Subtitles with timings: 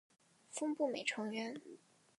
[0.49, 1.61] 峰步美成员。